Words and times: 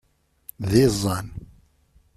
D 0.69 0.71
iẓẓan. 0.83 1.27